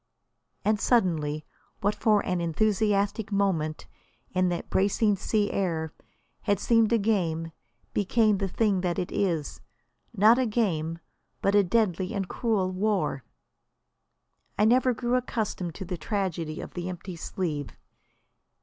[0.65, 1.45] And suddenly
[1.81, 3.85] what for an enthusiastic moment,
[4.31, 5.93] in that bracing sea air,
[6.41, 7.51] had seemed a game,
[7.93, 9.61] became the thing that it is,
[10.11, 10.97] not a game,
[11.39, 13.23] but a deadly and cruel war.
[14.57, 17.69] I never grew accustomed to the tragedy of the empty sleeve.